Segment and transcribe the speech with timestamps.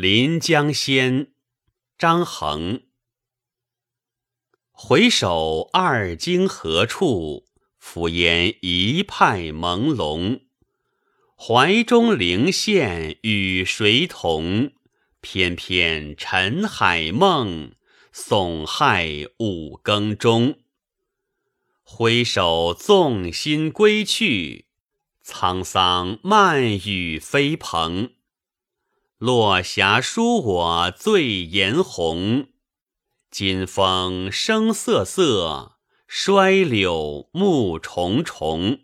[0.00, 1.26] 临江仙》
[1.98, 2.82] 张衡。
[4.70, 7.48] 回首二京何处？
[7.80, 10.42] 复言一派朦胧。
[11.36, 14.70] 怀中灵线与谁同？
[15.20, 17.72] 翩翩沉海梦，
[18.14, 20.60] 悚骇五更钟。
[21.82, 24.66] 挥手纵心归去，
[25.24, 28.12] 沧桑漫雨飞蓬。
[29.18, 32.50] 落霞疏我醉颜红，
[33.32, 38.78] 金风声瑟瑟，衰柳暮重重。